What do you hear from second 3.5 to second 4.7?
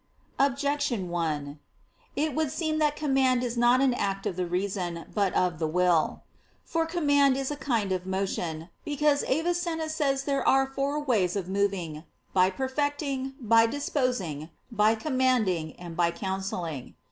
not an act of the